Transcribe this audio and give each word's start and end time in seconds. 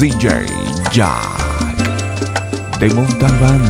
DJ 0.00 0.46
Jack 0.92 1.76
de 2.78 2.88
Montalbán. 2.94 3.60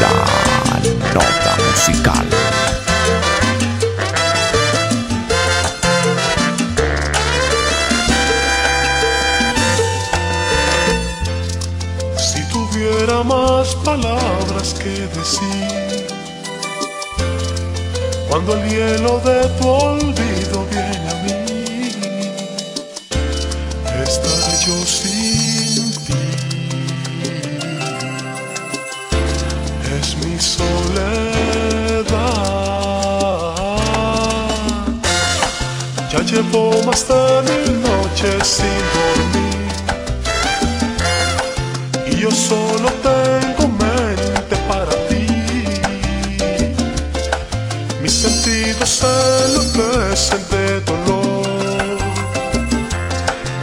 La 0.00 0.12
nota 1.12 1.56
musical. 1.66 2.26
Si 12.16 12.40
tuviera 12.52 13.24
más 13.24 13.74
palabras 13.84 14.72
que 14.74 15.08
decir, 15.18 16.06
cuando 18.28 18.54
el 18.54 18.70
hielo 18.70 19.18
de 19.18 19.48
tu 19.58 19.68
olvido 19.68 20.64
viene 20.70 21.10
a 21.10 21.14
mí, 21.24 21.47
estaré 24.08 24.54
yo 24.66 24.76
sin 24.86 25.92
ti. 26.06 26.20
Es 29.96 30.08
mi 30.22 30.38
soledad. 30.38 31.28
Ya 36.10 36.20
llevo 36.30 36.82
más 36.86 37.06
de 37.08 37.22
mil 37.48 37.82
noches 37.82 38.46
sin 38.56 38.82
dormir 38.96 39.68
y 42.10 42.12
yo 42.22 42.30
solo 42.30 42.88
tengo 43.08 43.64
mente 43.84 44.54
para 44.68 44.94
ti. 45.08 45.26
Mis 48.02 48.12
sentidos 48.12 48.88
se 48.88 49.12
enloquecen 49.46 50.42
de 50.50 50.80
dolor. 50.80 51.37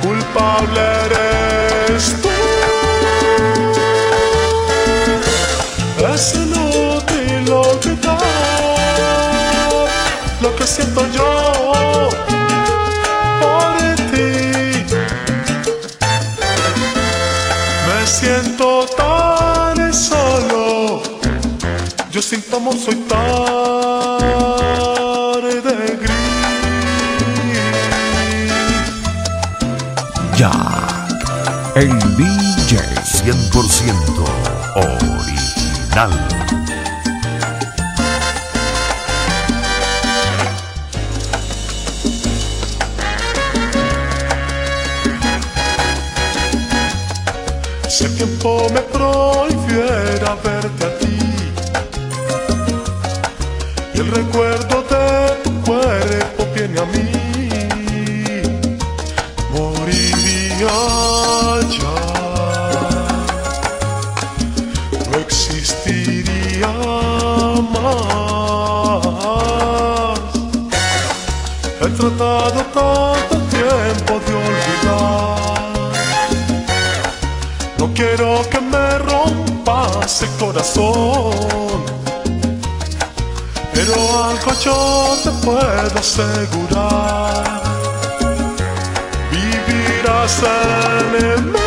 Culpable 0.05 0.81
eres 1.05 2.21
tú. 2.21 2.29
Es 6.13 6.35
inútil 6.35 7.51
olvidar 7.51 8.19
lo 10.41 10.55
que 10.55 10.67
siento 10.67 11.07
yo 11.11 12.09
por 13.41 13.77
ti. 14.11 14.85
Me 17.87 18.05
siento 18.05 18.85
tan 18.95 19.91
solo. 19.91 21.01
Yo 22.11 22.21
sin 22.21 22.43
tu 22.43 22.57
amor 22.57 22.75
soy 22.77 22.95
tarde 23.09 24.54
Jack, 30.37 31.75
el 31.75 31.97
DJ 32.17 32.77
100% 33.05 34.25
original. 34.75 36.11
Si 47.87 48.03
el 48.03 48.15
tiempo 48.17 48.67
me 48.73 48.81
prohibiera 48.81 50.35
verte 50.43 50.85
a 50.85 50.97
ti 50.97 51.17
y 53.93 53.99
el 53.99 54.11
recuerdo 54.11 54.84
tratado 72.17 72.63
tanto 72.73 73.37
tiempo 73.49 74.19
de 74.25 74.33
olvidar. 74.33 75.35
No 77.77 77.93
quiero 77.93 78.41
que 78.49 78.59
me 78.61 78.97
rompas 78.99 80.21
el 80.21 80.29
corazón, 80.39 81.83
pero 83.73 83.93
algo 84.25 84.53
yo 84.63 85.17
te 85.23 85.31
puedo 85.45 85.99
asegurar. 85.99 87.61
Vivirás 89.31 90.41
en 91.29 91.51
mí. 91.51 91.59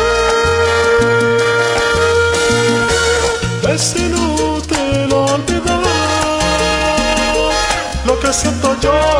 Es 3.69 3.95
inútil 3.95 5.13
olvidar 5.13 5.83
lo 8.05 8.19
que 8.19 8.33
siento 8.33 8.75
yo 8.81 9.18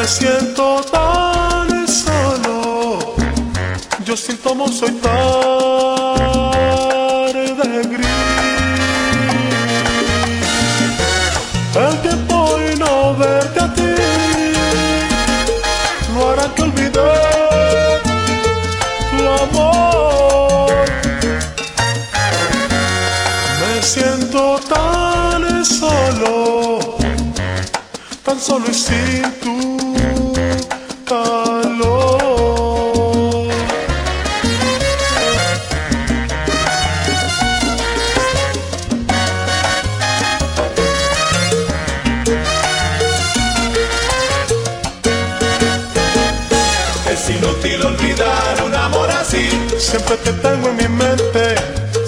Me 0.00 0.06
siento 0.08 0.80
tan 0.90 1.86
solo, 1.86 3.14
yo 4.02 4.16
sin 4.16 4.38
tu 4.38 4.48
amor 4.48 4.72
soy 4.72 4.92
tarde 4.92 5.12
gris. 7.82 8.06
El 11.76 12.00
tiempo 12.00 12.56
y 12.72 12.76
no 12.78 13.14
verte 13.14 13.60
a 13.60 13.74
ti, 13.74 13.94
no 16.14 16.30
hará 16.30 16.46
que 16.54 16.62
olvide 16.62 16.90
tu 19.10 19.28
amor. 19.44 20.72
Me 23.60 23.82
siento 23.82 24.58
tan 24.66 25.62
solo 25.62 26.50
tan 28.24 28.38
solo 28.38 28.64
y 28.70 28.74
sin 28.74 29.22
tu 29.40 29.69
Siempre 49.90 50.16
te 50.18 50.32
tengo 50.34 50.68
en 50.68 50.76
mi 50.76 50.86
mente, 50.88 51.56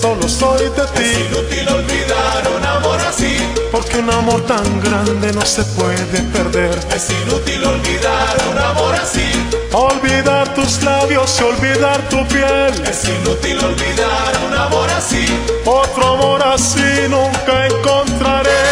solo 0.01 0.29
soy 0.29 0.69
de 0.71 0.83
Es 0.85 0.93
ti. 0.93 1.27
inútil 1.27 1.69
olvidar 1.69 2.49
un 2.57 2.65
amor 2.65 3.01
así. 3.01 3.37
Porque 3.73 3.99
un 3.99 4.09
amor 4.11 4.41
tan 4.47 4.81
grande 4.81 5.33
no 5.33 5.45
se 5.45 5.65
puede 5.65 6.23
perder. 6.33 6.79
Es 6.95 7.11
inútil 7.11 7.65
olvidar 7.65 8.37
un 8.53 8.59
amor 8.59 8.95
así. 8.95 9.29
Olvidar 9.73 10.55
tus 10.55 10.81
labios 10.85 11.41
y 11.41 11.43
olvidar 11.43 12.01
tu 12.09 12.25
piel. 12.29 12.73
Es 12.89 13.05
inútil 13.05 13.59
olvidar 13.59 14.33
un 14.47 14.55
amor 14.57 14.89
así. 14.91 15.27
Otro 15.65 16.15
amor 16.15 16.41
así 16.45 17.09
nunca 17.09 17.67
encontraré. 17.67 18.72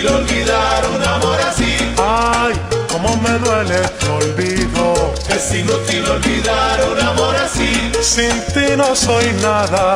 Inútil 0.00 0.14
olvidar 0.16 0.82
un 0.94 1.02
amor 1.02 1.38
así. 1.46 1.76
Ay, 1.98 2.54
cómo 2.90 3.16
me 3.18 3.38
duele 3.38 3.80
tu 4.00 4.12
olvido. 4.12 5.14
Es 5.28 5.54
inútil 5.54 6.04
olvidar 6.06 6.80
un 6.90 7.00
amor 7.06 7.36
así. 7.36 7.92
Sin 8.00 8.30
ti 8.54 8.76
no 8.78 8.96
soy 8.96 9.30
nada, 9.42 9.94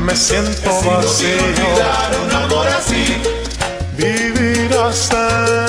me 0.00 0.16
siento 0.16 0.50
Es 0.50 0.84
inútil 0.84 0.90
vacío. 0.90 1.44
olvidar 1.44 2.10
un 2.24 2.34
amor 2.34 2.66
así. 2.66 3.22
Vivirás 3.96 5.08
en 5.12 5.67